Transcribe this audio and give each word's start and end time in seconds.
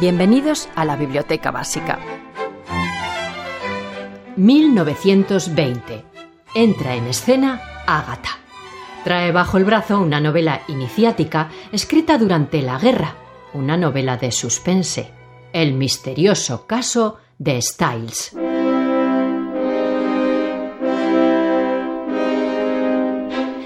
Bienvenidos 0.00 0.68
a 0.74 0.84
la 0.84 0.96
Biblioteca 0.96 1.52
Básica. 1.52 2.00
1920. 4.34 6.04
Entra 6.56 6.96
en 6.96 7.06
escena 7.06 7.62
Ágata. 7.86 8.30
Trae 9.04 9.30
bajo 9.30 9.56
el 9.56 9.64
brazo 9.64 10.00
una 10.00 10.20
novela 10.20 10.62
iniciática 10.66 11.48
escrita 11.70 12.18
durante 12.18 12.60
la 12.60 12.76
guerra, 12.80 13.14
una 13.52 13.76
novela 13.76 14.16
de 14.16 14.32
suspense, 14.32 15.12
El 15.52 15.74
misterioso 15.74 16.66
caso 16.66 17.18
de 17.38 17.62
Styles. 17.62 18.36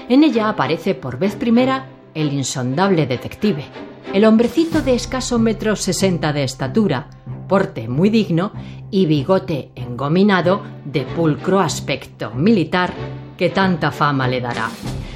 En 0.09 0.23
ella 0.23 0.49
aparece 0.49 0.93
por 0.93 1.17
vez 1.17 1.35
primera 1.35 1.87
el 2.13 2.31
insondable 2.33 3.07
detective, 3.07 3.65
el 4.13 4.25
hombrecito 4.25 4.81
de 4.81 4.95
escaso 4.95 5.37
metro 5.37 5.75
sesenta 5.75 6.33
de 6.33 6.43
estatura, 6.43 7.09
porte 7.47 7.87
muy 7.87 8.09
digno 8.09 8.51
y 8.89 9.05
bigote 9.05 9.71
engominado 9.75 10.63
de 10.85 11.01
pulcro 11.01 11.59
aspecto 11.59 12.31
militar 12.31 12.93
que 13.37 13.49
tanta 13.49 13.91
fama 13.91 14.27
le 14.27 14.41
dará. 14.41 14.69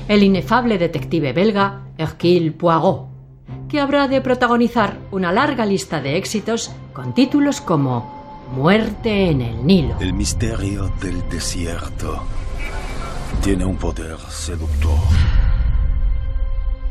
El 0.07 0.23
inefable 0.23 0.77
detective 0.77 1.33
belga 1.33 1.81
Hercule 1.97 2.51
Poirot, 2.51 3.07
que 3.67 3.79
habrá 3.79 4.07
de 4.07 4.21
protagonizar 4.21 4.97
una 5.11 5.31
larga 5.31 5.65
lista 5.65 6.01
de 6.01 6.17
éxitos 6.17 6.71
con 6.93 7.13
títulos 7.13 7.61
como 7.61 8.45
Muerte 8.55 9.29
en 9.29 9.41
el 9.41 9.65
Nilo. 9.65 9.95
El 9.99 10.13
misterio 10.13 10.91
del 11.01 11.27
desierto 11.29 12.23
tiene 13.41 13.65
un 13.65 13.77
poder 13.77 14.17
seductor. 14.29 14.99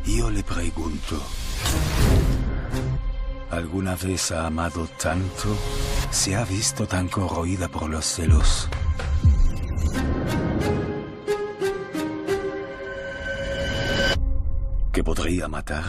Yo 0.05 0.29
le 0.29 0.43
pregunto, 0.43 1.21
¿alguna 3.53 3.95
vez 3.95 4.31
ha 4.31 4.47
amado 4.47 4.87
tanto? 5.01 5.55
¿Se 6.11 6.35
ha 6.35 6.43
visto 6.45 6.87
tan 6.87 7.07
corroída 7.07 7.67
por 7.67 7.89
los 7.89 8.05
celos? 8.05 8.69
¿Que 14.91 15.03
podría 15.03 15.47
matar? 15.47 15.85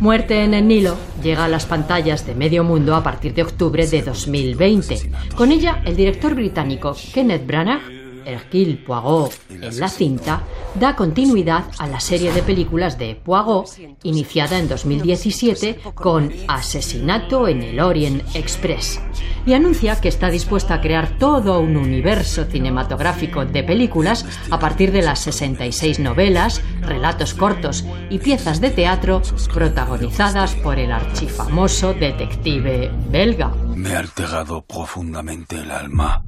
Muerte 0.00 0.44
en 0.44 0.52
el 0.52 0.68
Nilo 0.68 0.98
llega 1.22 1.46
a 1.46 1.48
las 1.48 1.64
pantallas 1.64 2.26
de 2.26 2.34
medio 2.34 2.62
mundo 2.62 2.94
a 2.94 3.02
partir 3.02 3.32
de 3.32 3.42
octubre 3.42 3.86
de 3.86 4.02
2020. 4.02 5.10
Con 5.34 5.52
ella, 5.52 5.80
el 5.86 5.96
director 5.96 6.34
británico 6.34 6.94
Kenneth 7.14 7.46
Branagh 7.46 7.80
Hercule 8.26 8.76
Poirot 8.76 9.32
en 9.50 9.80
la 9.80 9.88
cinta 9.88 10.42
da 10.78 10.94
continuidad 10.94 11.64
a 11.78 11.86
la 11.86 12.00
serie 12.00 12.32
de 12.32 12.42
películas 12.42 12.98
de 12.98 13.14
Poirot 13.14 13.66
iniciada 14.02 14.58
en 14.58 14.68
2017 14.68 15.80
con 15.94 16.30
Asesinato 16.48 17.48
en 17.48 17.62
el 17.62 17.80
Orient 17.80 18.22
Express 18.34 19.00
y 19.46 19.54
anuncia 19.54 19.98
que 20.00 20.08
está 20.08 20.28
dispuesta 20.28 20.74
a 20.74 20.80
crear 20.80 21.18
todo 21.18 21.60
un 21.60 21.76
universo 21.76 22.44
cinematográfico 22.44 23.46
de 23.46 23.62
películas 23.62 24.26
a 24.50 24.58
partir 24.58 24.92
de 24.92 25.02
las 25.02 25.20
66 25.20 25.98
novelas, 26.00 26.60
relatos 26.82 27.32
cortos 27.32 27.84
y 28.10 28.18
piezas 28.18 28.60
de 28.60 28.70
teatro 28.70 29.22
protagonizadas 29.52 30.54
por 30.56 30.78
el 30.78 30.92
archifamoso 30.92 31.94
detective 31.94 32.90
belga. 33.10 33.52
Me 33.74 33.94
ha 33.94 34.00
alterado 34.00 34.64
profundamente 34.66 35.56
el 35.56 35.70
alma. 35.70 36.24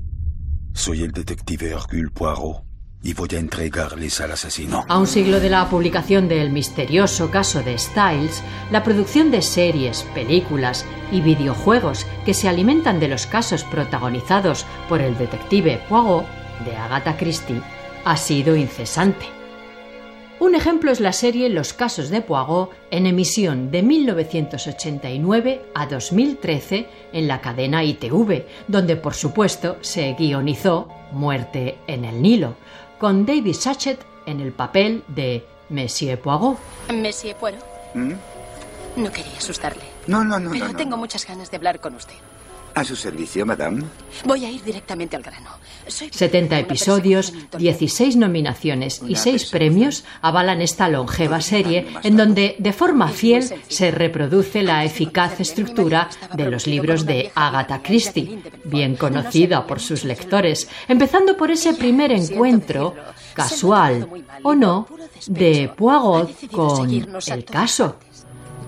Soy 0.73 1.03
el 1.03 1.12
detective 1.12 1.71
Hercule 1.71 2.11
Poirot 2.11 2.68
y 3.03 3.15
voy 3.15 3.29
a 3.33 3.39
entregarles 3.39 4.21
al 4.21 4.33
asesino. 4.33 4.85
A 4.89 4.99
un 4.99 5.07
siglo 5.07 5.41
de 5.41 5.51
la 5.51 5.69
publicación 5.69 6.29
del 6.29 6.51
misterioso 6.51 7.31
caso 7.31 7.63
de 7.63 7.79
Styles, 7.79 8.43
la 8.71 8.83
producción 8.83 9.31
de 9.31 9.43
series, 9.43 10.03
películas 10.15 10.85
y 11.13 11.21
videojuegos 11.21 12.07
que 12.25 12.34
se 12.34 12.49
alimentan 12.49 13.00
de 13.00 13.09
los 13.09 13.27
casos 13.27 13.65
protagonizados 13.65 14.67
por 14.89 15.00
el 15.00 15.17
detective 15.17 15.81
Poirot 15.89 16.27
de 16.65 16.77
Agatha 16.77 17.17
Christie 17.17 17.62
ha 18.05 18.17
sido 18.17 18.56
incesante. 18.56 19.27
Un 20.41 20.55
ejemplo 20.55 20.93
es 20.93 21.01
la 21.01 21.12
serie 21.12 21.49
Los 21.49 21.72
casos 21.72 22.11
de 22.11 22.21
Poirot 22.21 22.71
en 22.93 23.06
emisión 23.06 23.72
de 23.72 23.83
1989 23.83 25.62
a 25.75 25.87
2013 25.87 26.87
en 27.12 27.27
la 27.27 27.41
cadena 27.41 27.83
ITV, 27.83 28.45
donde 28.69 28.95
por 28.95 29.15
supuesto 29.15 29.78
se 29.81 30.15
guionizó 30.15 30.89
Muerte 31.11 31.78
en 31.89 32.05
el 32.05 32.22
Nilo, 32.22 32.55
con 32.98 33.25
David 33.25 33.54
Sachet 33.54 34.00
en 34.26 34.41
el 34.41 34.53
papel 34.53 35.04
de 35.09 35.47
Monsieur 35.70 36.20
Poirot. 36.20 36.59
Monsieur 36.92 37.36
Poirot. 37.36 37.64
¿Mm? 37.94 38.12
No 38.97 39.12
quería 39.12 39.36
asustarle. 39.36 39.84
No, 40.06 40.25
no, 40.25 40.38
no. 40.41 40.50
Pero 40.50 40.66
no, 40.66 40.72
no. 40.72 40.78
tengo 40.78 40.97
muchas 40.97 41.26
ganas 41.26 41.50
de 41.50 41.56
hablar 41.56 41.81
con 41.81 41.94
usted. 41.94 42.14
A 42.78 42.84
su 42.84 42.94
servicio, 42.94 43.44
madame. 43.44 43.83
Voy 44.25 44.44
a 44.44 44.50
ir 44.53 44.62
directamente 44.62 45.16
al 45.16 45.22
grano. 45.25 45.50
Soy 45.89 46.11
70 46.12 46.55
una 46.55 46.65
episodios, 46.65 47.33
persecución 47.33 47.59
16 47.59 48.16
nominaciones 48.16 49.00
y 49.03 49.06
Una 49.06 49.19
6 49.19 49.25
persecución. 49.25 49.59
premios 49.59 50.05
avalan 50.22 50.62
esta 50.62 50.89
longeva 50.89 51.41
serie 51.41 51.89
en 52.05 52.16
donde 52.16 52.55
de 52.61 52.72
forma 52.72 53.09
fiel 53.09 53.43
se 53.66 53.91
reproduce 53.91 54.62
la 54.62 54.84
eficaz 54.84 55.41
estructura 55.41 56.09
de 56.37 56.49
los 56.49 56.69
libros 56.69 57.05
de 57.05 57.33
Agatha 57.34 57.83
Christie, 57.83 58.44
bien 58.62 58.95
conocida 58.95 59.66
por 59.66 59.81
sus 59.81 60.05
lectores, 60.05 60.69
empezando 60.87 61.37
por 61.37 61.50
ese 61.50 61.75
primer 61.75 62.12
encuentro, 62.12 62.95
casual 63.34 64.09
o 64.45 64.55
no, 64.55 64.87
de 65.27 65.69
Poirot 65.77 66.49
con 66.53 66.89
el 66.93 67.45
caso. 67.45 67.97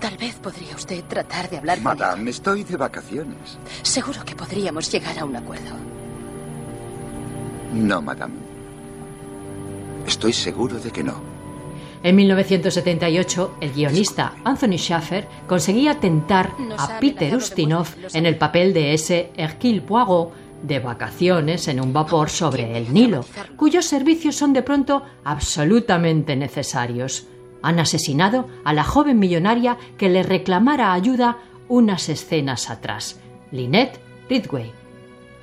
Tal 0.00 0.16
vez 0.16 0.34
podría 0.37 0.75
usted 0.75 1.05
tratar 1.05 1.50
de 1.50 1.59
hablar 1.59 1.77
con 1.77 1.84
Madame, 1.84 2.31
estoy 2.31 2.65
de 2.65 2.77
vacaciones. 2.77 3.37
ella. 3.44 3.84
Seguro 3.84 4.25
que 4.25 4.34
podríamos 4.34 4.91
llegar 4.91 5.19
a 5.19 5.25
un 5.25 5.37
acuerdo. 5.37 5.77
No, 7.75 8.00
madame. 8.00 8.34
Estoy 10.06 10.33
seguro 10.33 10.78
de 10.78 10.91
que 10.91 11.05
no. 11.05 11.15
En 12.03 12.16
1978, 12.16 13.59
el 13.60 13.72
guionista 13.72 14.34
Anthony 14.43 14.78
Schaffer 14.78 15.28
conseguía 15.47 16.00
tentar 16.00 16.53
a 16.78 16.99
Peter 16.99 17.37
Ustinov 17.37 17.87
en 18.15 18.25
el 18.25 18.39
papel 18.39 18.72
de 18.72 18.94
ese 18.94 19.31
Hercule 19.37 19.83
Poirot 19.83 20.33
de 20.62 20.78
vacaciones 20.78 21.69
en 21.69 21.78
un 21.81 21.93
vapor 21.93 22.31
sobre 22.31 22.77
el 22.77 22.93
Nilo, 22.93 23.25
cuyos 23.56 23.84
servicios 23.84 24.34
son 24.37 24.55
de 24.55 24.62
pronto 24.62 25.03
absolutamente 25.25 26.37
necesarios. 26.37 27.27
Han 27.62 27.78
asesinado 27.78 28.48
a 28.65 28.72
la 28.72 28.84
joven 28.84 29.19
millonaria 29.19 29.76
que 29.98 30.09
le 30.09 30.22
reclamara 30.22 30.93
ayuda 30.93 31.38
unas 31.69 32.09
escenas 32.09 32.71
atrás, 32.71 33.21
Lynette 33.50 34.00
Ridgway. 34.28 34.72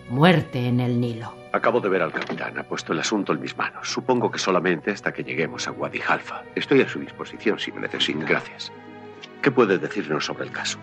Muerte 0.09 0.67
en 0.67 0.79
el 0.79 1.00
Nilo. 1.00 1.33
Acabo 1.51 1.79
de 1.79 1.89
ver 1.89 2.01
al 2.01 2.11
capitán. 2.11 2.57
Ha 2.57 2.63
puesto 2.63 2.94
el 2.94 3.00
asunto 3.00 3.33
en 3.33 3.41
mis 3.41 3.57
manos. 3.57 3.89
Supongo 3.89 4.29
que 4.31 4.39
solamente 4.39 4.91
hasta 4.91 5.11
que 5.11 5.23
lleguemos 5.23 5.67
a 5.67 5.72
Wadi 5.72 6.00
Halfa. 6.07 6.44
Estoy 6.55 6.81
a 6.81 6.89
su 6.89 7.00
disposición 7.00 7.59
si 7.59 7.72
me 7.72 7.81
necesita. 7.81 8.25
Gracias. 8.25 8.72
¿Qué 9.41 9.51
puede 9.51 9.78
decirnos 9.78 10.25
sobre 10.25 10.45
el 10.45 10.51
caso? 10.51 10.78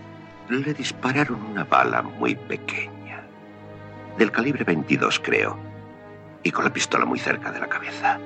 Le 0.48 0.74
dispararon 0.74 1.42
una 1.42 1.64
bala 1.64 2.02
muy 2.02 2.34
pequeña, 2.34 3.22
del 4.18 4.30
calibre 4.30 4.64
22 4.64 5.20
creo, 5.20 5.58
y 6.42 6.50
con 6.50 6.64
la 6.64 6.72
pistola 6.72 7.04
muy 7.04 7.18
cerca 7.18 7.50
de 7.50 7.60
la 7.60 7.68
cabeza. 7.68 8.18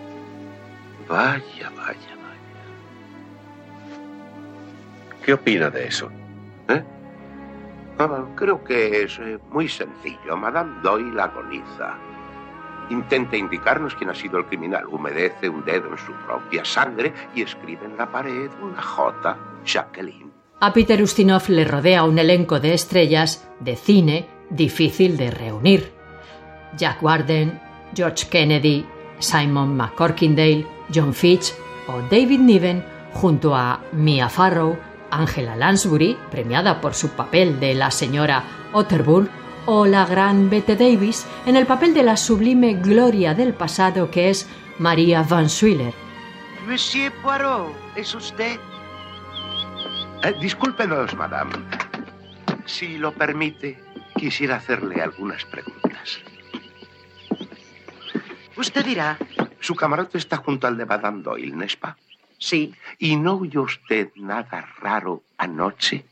Vaya, 1.09 1.71
vaya, 1.77 2.17
¿Qué 5.29 5.35
opina 5.35 5.69
de 5.69 5.87
eso? 5.87 6.11
¿Eh? 6.69 6.83
Ah, 7.99 8.25
creo 8.35 8.65
que 8.65 9.03
es 9.03 9.19
eh, 9.19 9.39
muy 9.51 9.69
sencillo. 9.69 10.39
Madame 10.39 10.81
Doyle 10.83 11.21
agoniza. 11.21 11.99
Intenta 12.89 13.37
indicarnos 13.37 13.95
quién 13.95 14.09
ha 14.09 14.15
sido 14.15 14.39
el 14.39 14.47
criminal. 14.47 14.87
Humedece 14.87 15.51
un 15.51 15.63
dedo 15.67 15.91
en 15.91 15.99
su 15.99 16.15
propia 16.27 16.65
sangre 16.65 17.13
y 17.35 17.43
escribe 17.43 17.85
en 17.85 17.99
la 17.99 18.11
pared 18.11 18.49
una 18.63 18.81
J. 18.81 19.37
Jacqueline. 19.67 20.33
A 20.61 20.73
Peter 20.73 21.03
Ustinov 21.03 21.47
le 21.49 21.67
rodea 21.67 22.05
un 22.05 22.19
elenco 22.19 22.59
de 22.59 22.73
estrellas 22.73 23.47
de 23.61 23.77
cine 23.77 24.31
difícil 24.49 25.19
de 25.19 25.31
reunir. 25.31 25.93
Jack 26.79 27.03
Warden, 27.03 27.61
George 27.95 28.29
Kennedy, 28.31 28.87
Simon 29.19 29.77
McCorkindale, 29.77 30.67
John 30.91 31.13
Fitch 31.13 31.53
o 31.87 32.01
David 32.11 32.41
Niven 32.41 32.83
junto 33.13 33.55
a 33.55 33.83
Mia 33.93 34.31
Farrow, 34.31 34.88
Angela 35.11 35.57
Lansbury, 35.57 36.19
premiada 36.31 36.81
por 36.81 36.95
su 36.95 37.11
papel 37.11 37.61
de 37.61 37.75
la 37.75 37.91
señora 37.91 38.45
Otterburn, 38.73 39.29
o 39.67 39.87
la 39.87 40.07
gran 40.07 40.49
Bette 40.49 40.77
Davis 40.77 41.27
en 41.45 41.57
el 41.57 41.67
papel 41.67 41.93
de 41.93 42.03
la 42.03 42.17
sublime 42.17 42.75
gloria 42.75 43.35
del 43.35 43.53
pasado 43.53 44.11
que 44.11 44.31
es 44.31 44.49
María 44.79 45.23
Van 45.23 45.51
Schuyler. 45.51 45.93
Monsieur 46.67 47.13
Poirot, 47.23 47.75
¿es 47.95 48.15
usted? 48.15 48.59
Eh, 50.23 50.35
discúlpenos, 50.41 51.15
madame. 51.15 51.53
Si 52.65 52.99
lo 52.99 53.13
permite, 53.13 53.79
quisiera 54.17 54.57
hacerle 54.57 55.03
algunas 55.03 55.45
preguntas. 55.45 56.21
Usted 58.57 58.85
dirá. 58.85 59.19
Su 59.61 59.75
camarote 59.75 60.19
está 60.19 60.39
junto 60.39 60.67
al 60.67 60.77
de 60.77 60.87
Madame 60.87 61.23
Doyle, 61.23 61.55
¿no 61.55 61.65
es 61.65 61.77
pa? 61.77 61.97
Sí. 62.39 62.75
¿Y 62.99 63.17
no 63.17 63.35
oyó 63.35 63.63
usted 63.63 64.11
nada 64.17 64.69
raro 64.81 65.23
anoche? 65.37 66.05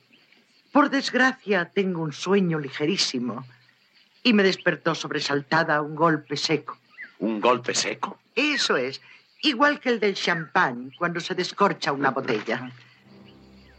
Por 0.73 0.90
desgracia, 0.90 1.70
tengo 1.73 2.02
un 2.02 2.12
sueño 2.12 2.58
ligerísimo. 2.58 3.46
Y 4.23 4.32
me 4.32 4.43
despertó 4.43 4.94
sobresaltada 4.94 5.81
un 5.81 5.94
golpe 5.94 6.37
seco. 6.37 6.78
¿Un 7.20 7.40
golpe 7.40 7.75
seco? 7.75 8.19
Eso 8.34 8.76
es. 8.76 9.00
Igual 9.43 9.81
que 9.81 9.90
el 9.90 10.00
del 10.00 10.14
champán 10.14 10.90
cuando 10.99 11.20
se 11.20 11.34
descorcha 11.34 11.93
una 11.93 12.11
botella. 12.11 12.70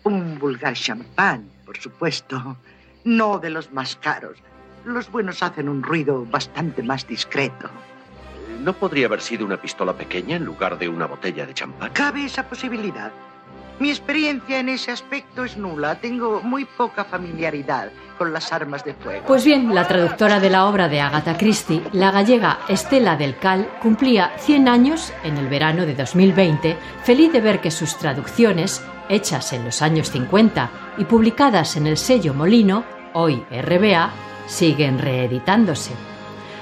Un 0.03 0.39
vulgar 0.39 0.73
champán, 0.73 1.51
por 1.65 1.77
supuesto. 1.77 2.57
No 3.03 3.39
de 3.39 3.49
los 3.49 3.71
más 3.73 3.97
caros. 3.97 4.37
Los 4.85 5.11
buenos 5.11 5.43
hacen 5.43 5.67
un 5.67 5.83
ruido 5.83 6.25
bastante 6.25 6.81
más 6.81 7.05
discreto. 7.05 7.69
¿No 8.67 8.73
podría 8.73 9.05
haber 9.05 9.21
sido 9.21 9.45
una 9.45 9.55
pistola 9.55 9.93
pequeña 9.93 10.35
en 10.35 10.43
lugar 10.43 10.77
de 10.77 10.89
una 10.89 11.05
botella 11.05 11.45
de 11.45 11.53
champán? 11.53 11.89
Cabe 11.93 12.25
esa 12.25 12.49
posibilidad. 12.49 13.13
Mi 13.79 13.89
experiencia 13.89 14.59
en 14.59 14.67
ese 14.67 14.91
aspecto 14.91 15.45
es 15.45 15.55
nula. 15.55 15.95
Tengo 16.01 16.41
muy 16.41 16.65
poca 16.65 17.05
familiaridad 17.05 17.93
con 18.17 18.33
las 18.33 18.51
armas 18.51 18.83
de 18.83 18.93
fuego. 18.93 19.25
Pues 19.25 19.45
bien, 19.45 19.73
la 19.73 19.87
traductora 19.87 20.41
de 20.41 20.49
la 20.49 20.65
obra 20.65 20.89
de 20.89 20.99
Agatha 20.99 21.37
Christie, 21.37 21.81
la 21.93 22.11
gallega 22.11 22.59
Estela 22.67 23.15
del 23.15 23.37
Cal, 23.37 23.69
cumplía 23.81 24.33
100 24.37 24.67
años 24.67 25.13
en 25.23 25.37
el 25.37 25.47
verano 25.47 25.85
de 25.85 25.95
2020, 25.95 26.75
feliz 27.05 27.31
de 27.31 27.39
ver 27.39 27.61
que 27.61 27.71
sus 27.71 27.97
traducciones, 27.97 28.83
hechas 29.07 29.53
en 29.53 29.63
los 29.63 29.81
años 29.81 30.11
50 30.11 30.71
y 30.97 31.05
publicadas 31.05 31.77
en 31.77 31.87
el 31.87 31.95
sello 31.95 32.33
Molino, 32.33 32.83
hoy 33.13 33.45
RBA, 33.49 34.11
siguen 34.45 34.99
reeditándose. 34.99 36.16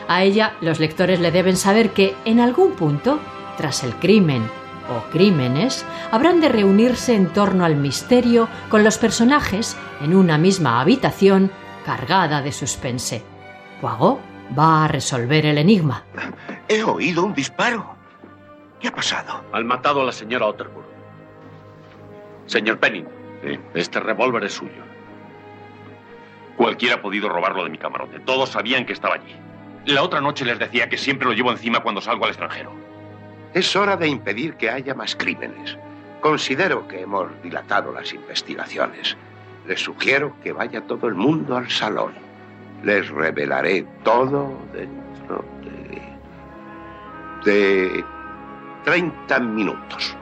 A 0.07 0.23
ella 0.23 0.53
los 0.61 0.79
lectores 0.79 1.19
le 1.19 1.31
deben 1.31 1.57
saber 1.57 1.91
que 1.91 2.15
en 2.25 2.39
algún 2.39 2.73
punto, 2.73 3.19
tras 3.57 3.83
el 3.83 3.95
crimen 3.95 4.43
o 4.89 5.09
crímenes, 5.11 5.85
habrán 6.11 6.41
de 6.41 6.49
reunirse 6.49 7.15
en 7.15 7.27
torno 7.27 7.65
al 7.65 7.75
misterio 7.75 8.47
con 8.69 8.83
los 8.83 8.97
personajes 8.97 9.75
en 10.01 10.15
una 10.15 10.37
misma 10.37 10.79
habitación 10.79 11.51
cargada 11.85 12.41
de 12.41 12.51
suspense. 12.51 13.23
Poirot 13.81 14.19
va 14.57 14.85
a 14.85 14.87
resolver 14.87 15.45
el 15.45 15.57
enigma. 15.57 16.03
He 16.67 16.83
oído 16.83 17.23
un 17.23 17.33
disparo. 17.33 17.95
¿Qué 18.79 18.89
ha 18.89 18.91
pasado? 18.91 19.43
Han 19.53 19.65
matado 19.65 20.01
a 20.01 20.05
la 20.05 20.11
señora 20.11 20.45
Otterburg. 20.45 20.85
Señor 22.45 22.77
Penning, 22.77 23.07
este 23.73 23.99
revólver 23.99 24.43
es 24.43 24.53
suyo. 24.53 24.83
Cualquiera 26.57 26.95
ha 26.95 27.01
podido 27.01 27.27
robarlo 27.27 27.63
de 27.63 27.71
mi 27.71 27.77
camarote. 27.77 28.19
Todos 28.19 28.49
sabían 28.49 28.85
que 28.85 28.93
estaba 28.93 29.15
allí. 29.15 29.35
La 29.85 30.01
otra 30.01 30.19
noche 30.19 30.45
les 30.45 30.57
decía 30.57 30.89
que 30.89 30.97
siempre 30.97 31.27
lo 31.27 31.33
llevo 31.33 31.51
encima 31.51 31.81
cuando 31.81 32.01
salgo 32.01 32.25
al 32.25 32.31
extranjero. 32.31 32.71
Es 33.53 33.75
hora 33.75 33.95
de 33.95 34.07
impedir 34.07 34.55
que 34.55 34.69
haya 34.69 34.95
más 34.95 35.15
crímenes. 35.15 35.77
Considero 36.21 36.87
que 36.87 37.01
hemos 37.01 37.27
dilatado 37.43 37.91
las 37.93 38.11
investigaciones. 38.11 39.15
Les 39.67 39.79
sugiero 39.79 40.35
que 40.43 40.53
vaya 40.53 40.81
todo 40.81 41.07
el 41.07 41.15
mundo 41.15 41.55
al 41.55 41.69
salón. 41.69 42.13
Les 42.83 43.07
revelaré 43.09 43.85
todo 44.03 44.57
dentro 44.73 45.45
de... 47.45 47.51
de 47.51 48.05
30 48.85 49.39
minutos. 49.39 50.15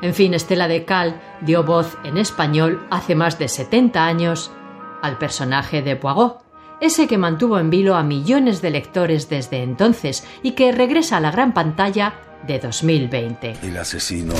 En 0.00 0.14
fin, 0.14 0.34
Estela 0.34 0.66
de 0.66 0.84
Cal 0.84 1.20
dio 1.40 1.62
voz 1.62 1.96
en 2.04 2.18
español 2.18 2.86
hace 2.90 3.14
más 3.14 3.38
de 3.38 3.48
70 3.48 4.04
años 4.04 4.52
al 5.00 5.18
personaje 5.18 5.82
de 5.82 5.96
Poirot, 5.96 6.42
ese 6.82 7.06
que 7.06 7.16
mantuvo 7.16 7.60
en 7.60 7.70
vilo 7.70 7.94
a 7.94 8.02
millones 8.02 8.60
de 8.60 8.70
lectores 8.70 9.28
desde 9.28 9.62
entonces 9.62 10.24
y 10.42 10.52
que 10.52 10.72
regresa 10.72 11.18
a 11.18 11.20
la 11.20 11.30
gran 11.30 11.54
pantalla 11.54 12.14
de 12.44 12.58
2020. 12.58 13.54
El 13.62 13.76
asesino 13.76 14.34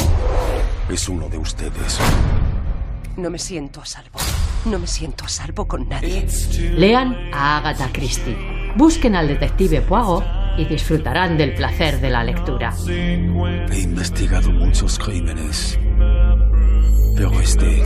es 0.90 1.08
uno 1.08 1.28
de 1.28 1.38
ustedes. 1.38 2.00
No 3.16 3.30
me 3.30 3.38
siento 3.38 3.80
a 3.80 3.86
salvo. 3.86 4.18
No 4.64 4.80
me 4.80 4.88
siento 4.88 5.24
a 5.24 5.28
salvo 5.28 5.68
con 5.68 5.88
nadie. 5.88 6.26
Lean 6.74 7.16
a 7.32 7.58
Agatha 7.58 7.90
Christie, 7.92 8.36
busquen 8.76 9.14
al 9.14 9.28
detective 9.28 9.80
Poirot 9.80 10.24
y 10.58 10.64
disfrutarán 10.64 11.38
del 11.38 11.54
placer 11.54 12.00
de 12.00 12.10
la 12.10 12.24
lectura. 12.24 12.74
He 12.88 13.80
investigado 13.80 14.50
muchos 14.50 14.98
crímenes, 14.98 15.78
pero 17.14 17.40
este 17.40 17.82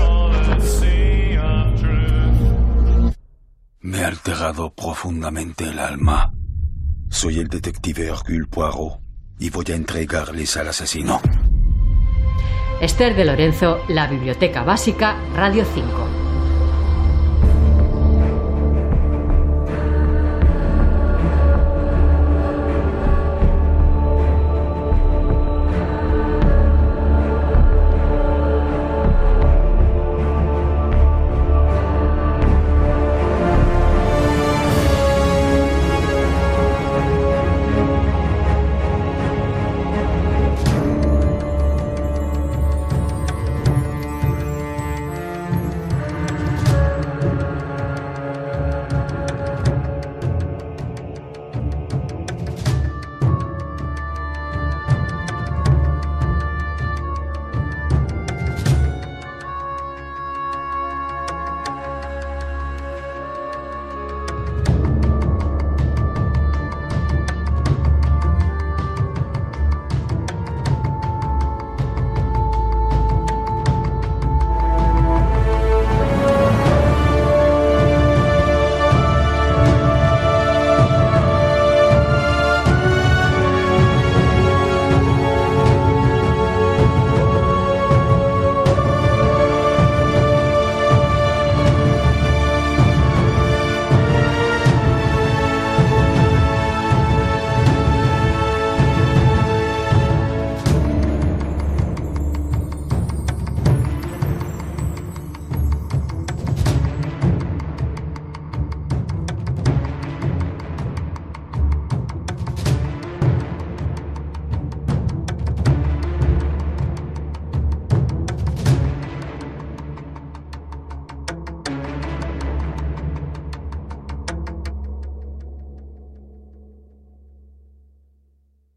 me 3.87 4.03
ha 4.03 4.09
alterado 4.09 4.75
profundamente 4.75 5.63
el 5.63 5.79
alma. 5.79 6.33
Soy 7.09 7.39
el 7.39 7.47
detective 7.47 8.09
Hercule 8.09 8.47
Poirot 8.51 9.01
y 9.39 9.49
voy 9.51 9.65
a 9.69 9.77
entregarles 9.77 10.57
al 10.57 10.69
asesino. 10.69 11.21
Esther 12.81 13.15
de 13.15 13.25
Lorenzo, 13.25 13.85
La 13.89 14.09
Biblioteca 14.09 14.65
Básica, 14.65 15.17
Radio 15.35 15.65
5. 15.73 16.26